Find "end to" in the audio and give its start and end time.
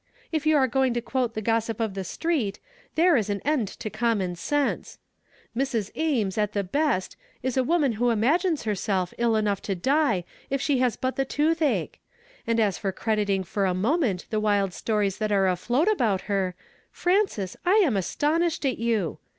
3.45-3.87